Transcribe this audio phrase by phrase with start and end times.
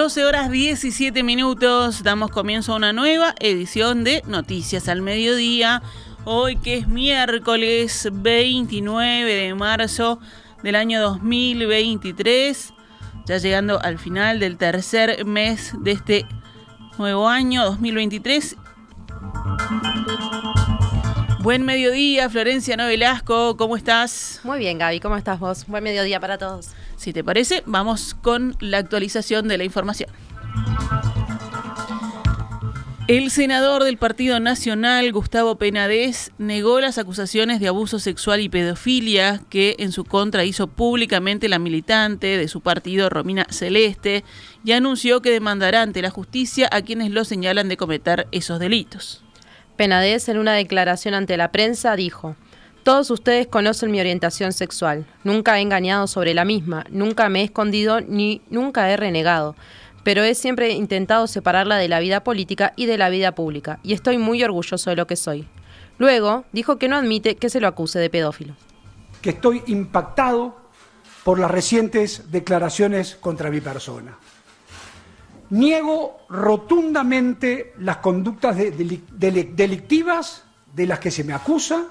[0.00, 5.82] 12 horas 17 minutos, damos comienzo a una nueva edición de Noticias al Mediodía.
[6.24, 10.18] Hoy que es miércoles 29 de marzo
[10.62, 12.72] del año 2023,
[13.26, 16.26] ya llegando al final del tercer mes de este
[16.96, 18.56] nuevo año 2023.
[21.42, 24.40] Buen mediodía, Florencia Novelasco, ¿cómo estás?
[24.44, 25.66] Muy bien, Gaby, ¿cómo estás vos?
[25.66, 26.68] Buen mediodía para todos.
[26.96, 30.10] Si te parece, vamos con la actualización de la información.
[33.08, 39.40] El senador del Partido Nacional, Gustavo Penades, negó las acusaciones de abuso sexual y pedofilia
[39.48, 44.24] que en su contra hizo públicamente la militante de su partido, Romina Celeste,
[44.62, 49.24] y anunció que demandará ante la justicia a quienes lo señalan de cometer esos delitos.
[49.80, 52.36] Penades, en una declaración ante la prensa, dijo,
[52.82, 55.06] Todos ustedes conocen mi orientación sexual.
[55.24, 59.56] Nunca he engañado sobre la misma, nunca me he escondido ni nunca he renegado.
[60.04, 63.94] Pero he siempre intentado separarla de la vida política y de la vida pública, y
[63.94, 65.48] estoy muy orgulloso de lo que soy.
[65.96, 68.56] Luego, dijo que no admite que se lo acuse de pedófilo.
[69.22, 70.60] Que estoy impactado
[71.24, 74.18] por las recientes declaraciones contra mi persona.
[75.50, 80.44] Niego rotundamente las conductas delictivas
[80.74, 81.86] de las que se me acusa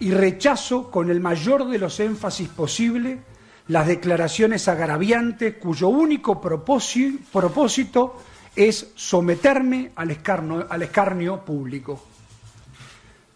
[0.00, 3.20] y rechazo con el mayor de los énfasis posible
[3.68, 8.16] las declaraciones agraviantes cuyo único propósito
[8.56, 12.02] es someterme al escarnio, al escarnio público.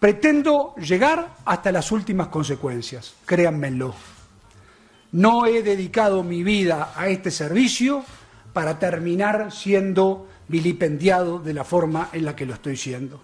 [0.01, 3.95] Pretendo llegar hasta las últimas consecuencias, créanmelo.
[5.13, 8.03] No he dedicado mi vida a este servicio
[8.53, 13.21] para terminar siendo vilipendiado de la forma en la que lo estoy siendo.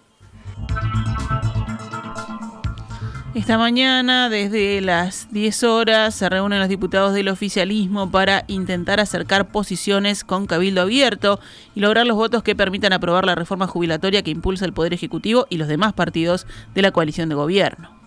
[3.34, 9.52] Esta mañana, desde las 10 horas, se reúnen los diputados del oficialismo para intentar acercar
[9.52, 11.38] posiciones con cabildo abierto
[11.74, 15.46] y lograr los votos que permitan aprobar la reforma jubilatoria que impulsa el Poder Ejecutivo
[15.50, 17.98] y los demás partidos de la coalición de gobierno.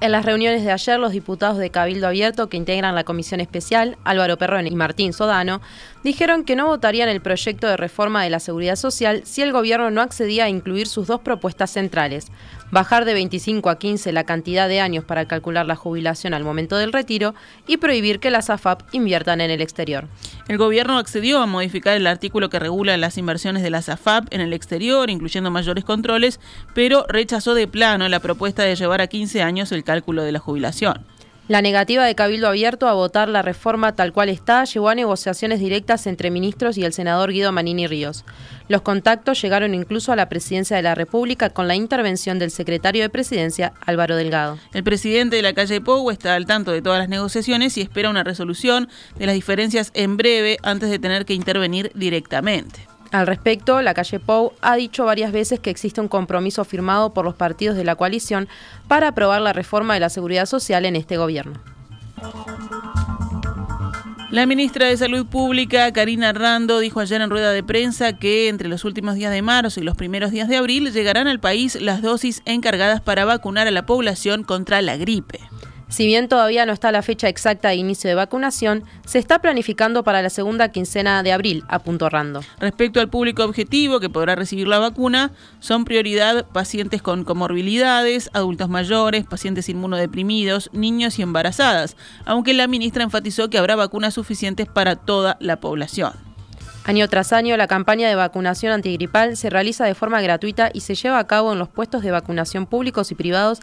[0.00, 3.96] En las reuniones de ayer, los diputados de Cabildo Abierto que integran la comisión especial,
[4.04, 5.62] Álvaro Perrón y Martín Sodano,
[6.04, 9.90] dijeron que no votarían el proyecto de reforma de la seguridad social si el gobierno
[9.90, 12.30] no accedía a incluir sus dos propuestas centrales,
[12.70, 16.76] bajar de 25 a 15 la cantidad de años para calcular la jubilación al momento
[16.76, 17.34] del retiro
[17.66, 20.06] y prohibir que las AFAP inviertan en el exterior.
[20.46, 24.42] El gobierno accedió a modificar el artículo que regula las inversiones de las AFAP en
[24.42, 26.38] el exterior, incluyendo mayores controles,
[26.74, 30.38] pero rechazó de plano la propuesta de llevar a 15 años el cálculo de la
[30.38, 31.13] jubilación.
[31.46, 35.60] La negativa de Cabildo Abierto a votar la reforma tal cual está llevó a negociaciones
[35.60, 38.24] directas entre ministros y el senador Guido Manini Ríos.
[38.68, 43.02] Los contactos llegaron incluso a la presidencia de la República con la intervención del secretario
[43.02, 44.58] de Presidencia, Álvaro Delgado.
[44.72, 48.08] El presidente de la calle Pou está al tanto de todas las negociaciones y espera
[48.08, 48.88] una resolución
[49.18, 52.93] de las diferencias en breve antes de tener que intervenir directamente.
[53.14, 57.24] Al respecto, la calle Pou ha dicho varias veces que existe un compromiso firmado por
[57.24, 58.48] los partidos de la coalición
[58.88, 61.60] para aprobar la reforma de la seguridad social en este gobierno.
[64.32, 68.66] La ministra de Salud Pública, Karina Rando, dijo ayer en rueda de prensa que entre
[68.68, 72.02] los últimos días de marzo y los primeros días de abril llegarán al país las
[72.02, 75.38] dosis encargadas para vacunar a la población contra la gripe.
[75.88, 80.02] Si bien todavía no está la fecha exacta de inicio de vacunación, se está planificando
[80.02, 82.40] para la segunda quincena de abril, apuntó Rando.
[82.58, 88.68] Respecto al público objetivo que podrá recibir la vacuna, son prioridad pacientes con comorbilidades, adultos
[88.68, 94.96] mayores, pacientes inmunodeprimidos, niños y embarazadas, aunque la ministra enfatizó que habrá vacunas suficientes para
[94.96, 96.12] toda la población.
[96.86, 100.94] Año tras año, la campaña de vacunación antigripal se realiza de forma gratuita y se
[100.94, 103.60] lleva a cabo en los puestos de vacunación públicos y privados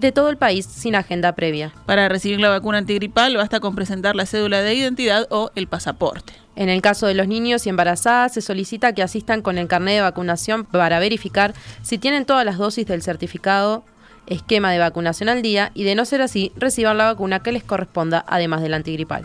[0.00, 1.72] de todo el país sin agenda previa.
[1.86, 6.32] Para recibir la vacuna antigripal basta con presentar la cédula de identidad o el pasaporte.
[6.56, 9.94] En el caso de los niños y embarazadas, se solicita que asistan con el carnet
[9.96, 13.84] de vacunación para verificar si tienen todas las dosis del certificado
[14.26, 17.64] esquema de vacunación al día y de no ser así, reciban la vacuna que les
[17.64, 19.24] corresponda además del antigripal.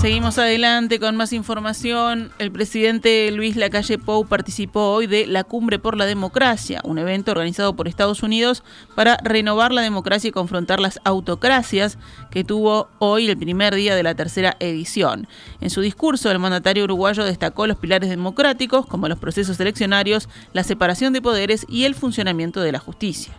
[0.00, 2.30] Seguimos adelante con más información.
[2.38, 7.32] El presidente Luis Lacalle Pou participó hoy de la Cumbre por la Democracia, un evento
[7.32, 8.62] organizado por Estados Unidos
[8.94, 11.98] para renovar la democracia y confrontar las autocracias
[12.30, 15.26] que tuvo hoy el primer día de la tercera edición.
[15.60, 20.62] En su discurso, el mandatario uruguayo destacó los pilares democráticos como los procesos eleccionarios, la
[20.62, 23.34] separación de poderes y el funcionamiento de la justicia.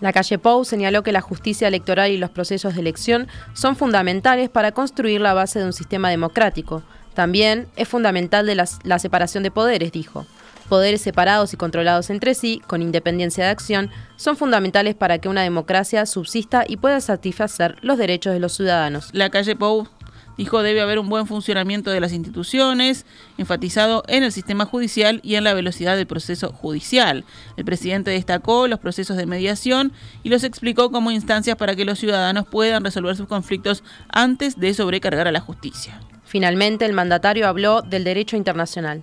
[0.00, 4.50] La calle Pou señaló que la justicia electoral y los procesos de elección son fundamentales
[4.50, 6.82] para construir la base de un sistema democrático.
[7.14, 10.26] También es fundamental de la separación de poderes, dijo.
[10.68, 15.42] Poderes separados y controlados entre sí, con independencia de acción, son fundamentales para que una
[15.42, 19.10] democracia subsista y pueda satisfacer los derechos de los ciudadanos.
[19.12, 19.86] La calle Pou
[20.36, 23.06] Dijo debe haber un buen funcionamiento de las instituciones,
[23.38, 27.24] enfatizado en el sistema judicial y en la velocidad del proceso judicial.
[27.56, 29.92] El presidente destacó los procesos de mediación
[30.22, 34.74] y los explicó como instancias para que los ciudadanos puedan resolver sus conflictos antes de
[34.74, 36.00] sobrecargar a la justicia.
[36.24, 39.02] Finalmente, el mandatario habló del derecho internacional.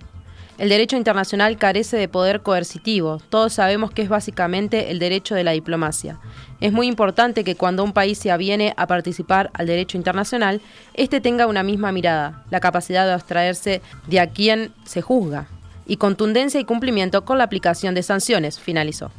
[0.62, 3.20] El derecho internacional carece de poder coercitivo.
[3.30, 6.20] Todos sabemos que es básicamente el derecho de la diplomacia.
[6.60, 10.60] Es muy importante que cuando un país se aviene a participar al derecho internacional,
[10.94, 15.48] éste tenga una misma mirada, la capacidad de abstraerse de a quien se juzga,
[15.84, 19.10] y contundencia y cumplimiento con la aplicación de sanciones, finalizó.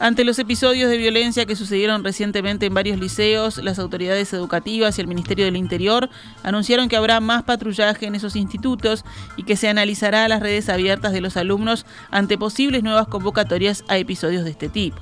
[0.00, 5.00] Ante los episodios de violencia que sucedieron recientemente en varios liceos, las autoridades educativas y
[5.00, 6.08] el Ministerio del Interior
[6.44, 9.04] anunciaron que habrá más patrullaje en esos institutos
[9.36, 13.98] y que se analizará las redes abiertas de los alumnos ante posibles nuevas convocatorias a
[13.98, 14.98] episodios de este tipo.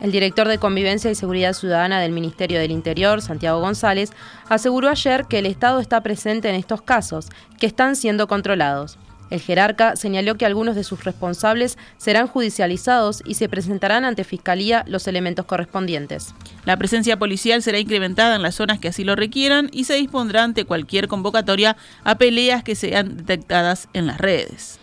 [0.00, 4.10] El director de Convivencia y Seguridad Ciudadana del Ministerio del Interior, Santiago González,
[4.48, 7.28] aseguró ayer que el Estado está presente en estos casos,
[7.58, 8.96] que están siendo controlados.
[9.30, 14.84] El jerarca señaló que algunos de sus responsables serán judicializados y se presentarán ante Fiscalía
[14.86, 16.34] los elementos correspondientes.
[16.64, 20.42] La presencia policial será incrementada en las zonas que así lo requieran y se dispondrá
[20.42, 24.78] ante cualquier convocatoria a peleas que sean detectadas en las redes.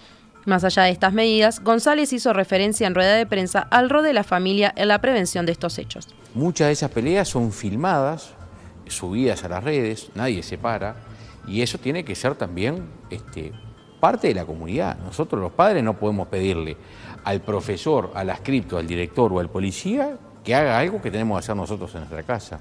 [0.45, 4.13] Más allá de estas medidas, González hizo referencia en rueda de prensa al rol de
[4.13, 6.07] la familia en la prevención de estos hechos.
[6.33, 8.29] Muchas de esas peleas son filmadas,
[8.87, 10.95] subidas a las redes, nadie se para,
[11.47, 13.51] y eso tiene que ser también este,
[13.99, 14.97] parte de la comunidad.
[14.99, 16.77] Nosotros los padres no podemos pedirle
[17.23, 21.39] al profesor, al ascripto, al director o al policía que haga algo que tenemos que
[21.39, 22.59] hacer nosotros en nuestra casa.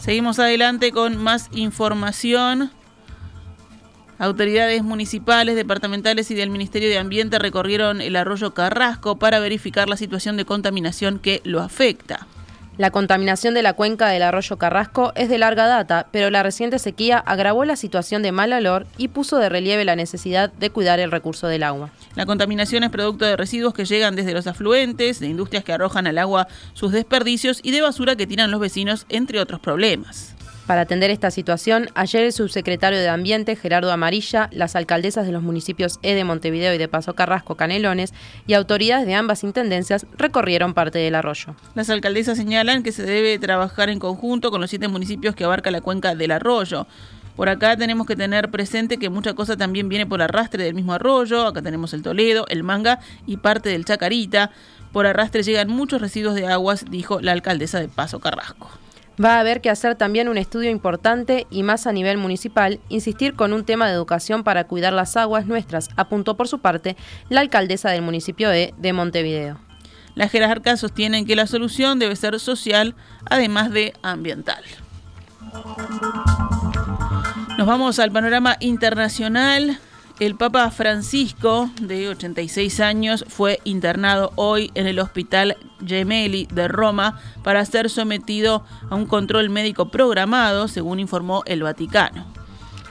[0.00, 2.72] Seguimos adelante con más información.
[4.18, 9.96] Autoridades municipales, departamentales y del Ministerio de Ambiente recorrieron el arroyo Carrasco para verificar la
[9.96, 12.26] situación de contaminación que lo afecta.
[12.78, 16.78] La contaminación de la cuenca del arroyo Carrasco es de larga data, pero la reciente
[16.78, 20.98] sequía agravó la situación de mal olor y puso de relieve la necesidad de cuidar
[20.98, 21.90] el recurso del agua.
[22.14, 26.06] La contaminación es producto de residuos que llegan desde los afluentes, de industrias que arrojan
[26.06, 30.34] al agua sus desperdicios y de basura que tiran los vecinos, entre otros problemas.
[30.66, 35.42] Para atender esta situación, ayer el subsecretario de Ambiente, Gerardo Amarilla, las alcaldesas de los
[35.42, 38.14] municipios E de Montevideo y de Paso Carrasco, Canelones,
[38.46, 41.56] y autoridades de ambas intendencias recorrieron parte del arroyo.
[41.74, 45.72] Las alcaldesas señalan que se debe trabajar en conjunto con los siete municipios que abarca
[45.72, 46.86] la cuenca del arroyo.
[47.34, 50.92] Por acá tenemos que tener presente que mucha cosa también viene por arrastre del mismo
[50.92, 51.46] arroyo.
[51.46, 54.52] Acá tenemos el Toledo, el Manga y parte del Chacarita.
[54.92, 58.70] Por arrastre llegan muchos residuos de aguas, dijo la alcaldesa de Paso Carrasco.
[59.22, 63.34] Va a haber que hacer también un estudio importante y más a nivel municipal, insistir
[63.34, 66.96] con un tema de educación para cuidar las aguas nuestras, apuntó por su parte
[67.28, 69.58] la alcaldesa del municipio de, de Montevideo.
[70.14, 72.94] Las jerarcas sostienen que la solución debe ser social,
[73.30, 74.62] además de ambiental.
[77.58, 79.78] Nos vamos al panorama internacional.
[80.20, 85.56] El Papa Francisco, de 86 años, fue internado hoy en el Hospital
[85.86, 92.26] Gemelli de Roma para ser sometido a un control médico programado, según informó el Vaticano.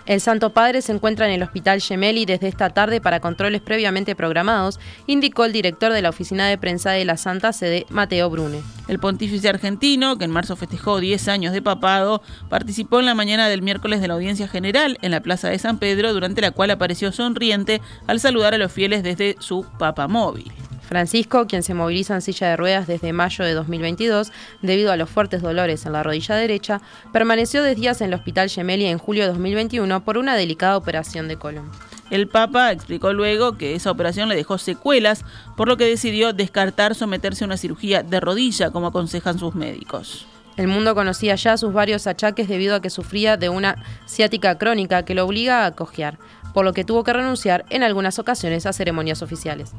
[0.06, 4.16] El Santo Padre se encuentra en el Hospital Gemelli desde esta tarde para controles previamente
[4.16, 8.62] programados, indicó el director de la oficina de prensa de la Santa Sede, Mateo Brune.
[8.88, 13.48] El pontífice argentino, que en marzo festejó 10 años de papado, participó en la mañana
[13.48, 16.72] del miércoles de la audiencia general en la Plaza de San Pedro, durante la cual
[16.72, 20.52] apareció sonriente al saludar a los fieles desde su papamóvil.
[20.92, 25.10] Francisco, quien se moviliza en silla de ruedas desde mayo de 2022 debido a los
[25.10, 26.82] fuertes dolores en la rodilla derecha,
[27.14, 31.30] permaneció 10 días en el Hospital Gemelli en julio de 2021 por una delicada operación
[31.30, 31.72] de colon.
[32.10, 35.24] El Papa explicó luego que esa operación le dejó secuelas,
[35.56, 40.28] por lo que decidió descartar someterse a una cirugía de rodilla, como aconsejan sus médicos.
[40.58, 45.06] El mundo conocía ya sus varios achaques debido a que sufría de una ciática crónica
[45.06, 46.20] que lo obliga a cojear,
[46.54, 49.72] por lo que tuvo que renunciar en algunas ocasiones a ceremonias oficiales.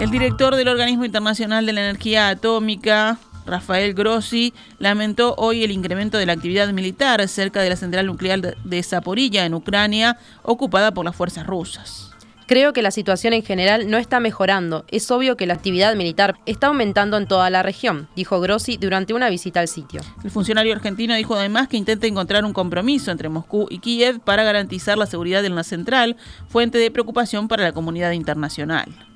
[0.00, 6.16] El director del Organismo Internacional de la Energía Atómica, Rafael Grossi, lamentó hoy el incremento
[6.16, 11.04] de la actividad militar cerca de la central nuclear de Zaporilla, en Ucrania, ocupada por
[11.04, 12.12] las fuerzas rusas.
[12.46, 14.86] Creo que la situación en general no está mejorando.
[14.88, 19.12] Es obvio que la actividad militar está aumentando en toda la región, dijo Grossi durante
[19.12, 20.00] una visita al sitio.
[20.24, 24.44] El funcionario argentino dijo además que intenta encontrar un compromiso entre Moscú y Kiev para
[24.44, 26.16] garantizar la seguridad en la central,
[26.48, 29.09] fuente de preocupación para la comunidad internacional.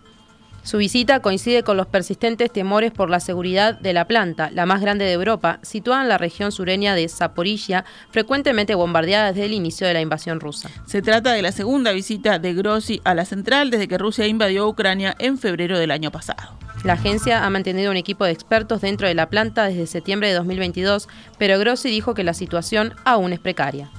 [0.65, 4.81] Su visita coincide con los persistentes temores por la seguridad de la planta, la más
[4.81, 9.87] grande de Europa, situada en la región sureña de Zaporilla, frecuentemente bombardeada desde el inicio
[9.87, 10.71] de la invasión rusa.
[10.87, 14.67] Se trata de la segunda visita de Grossi a la central desde que Rusia invadió
[14.67, 16.57] Ucrania en febrero del año pasado.
[16.83, 20.35] La agencia ha mantenido un equipo de expertos dentro de la planta desde septiembre de
[20.35, 23.91] 2022, pero Grossi dijo que la situación aún es precaria.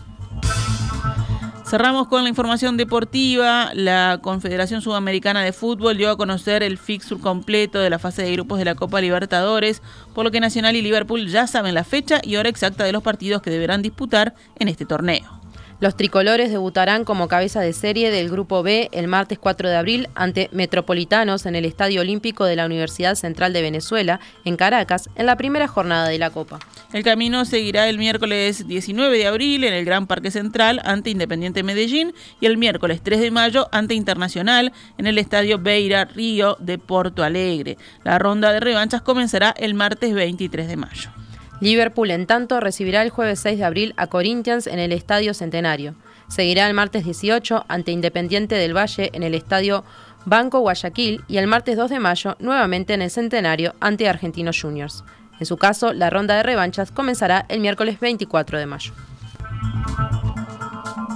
[1.67, 3.71] Cerramos con la información deportiva.
[3.73, 8.31] La Confederación Sudamericana de Fútbol dio a conocer el fixture completo de la fase de
[8.33, 9.81] grupos de la Copa Libertadores,
[10.13, 13.01] por lo que Nacional y Liverpool ya saben la fecha y hora exacta de los
[13.01, 15.44] partidos que deberán disputar en este torneo.
[15.81, 20.07] Los tricolores debutarán como cabeza de serie del Grupo B el martes 4 de abril
[20.15, 25.25] ante Metropolitanos en el Estadio Olímpico de la Universidad Central de Venezuela, en Caracas, en
[25.25, 26.59] la primera jornada de la Copa.
[26.93, 31.61] El camino seguirá el miércoles 19 de abril en el Gran Parque Central ante Independiente
[31.61, 36.77] Medellín y el miércoles 3 de mayo ante Internacional en el Estadio Beira Río de
[36.77, 37.77] Porto Alegre.
[38.05, 41.24] La ronda de revanchas comenzará el martes 23 de mayo.
[41.65, 45.95] Liverpool, en tanto, recibirá el jueves 6 de abril a Corinthians en el Estadio Centenario.
[46.27, 49.83] Seguirá el martes 18 ante Independiente del Valle en el Estadio
[50.25, 55.03] Banco Guayaquil y el martes 2 de mayo nuevamente en el Centenario ante Argentinos Juniors.
[55.39, 58.93] En su caso, la ronda de revanchas comenzará el miércoles 24 de mayo.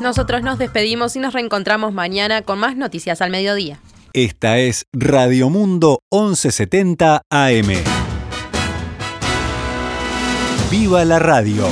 [0.02, 3.80] Nosotros nos despedimos y nos reencontramos mañana con más noticias al mediodía.
[4.14, 7.99] Esta es Radio Mundo 1170 AM.
[10.70, 11.66] ¡Viva la radio!